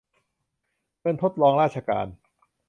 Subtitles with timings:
[0.99, 2.07] เงินทดรองราชการ